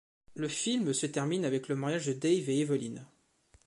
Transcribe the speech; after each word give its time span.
Le 0.33 0.47
film 0.47 0.95
se 0.95 1.05
termine 1.05 1.45
avec 1.45 1.67
le 1.67 1.75
mariage 1.75 2.07
de 2.07 2.13
Dave 2.13 2.49
et 2.49 2.61
Evelyn. 2.61 3.05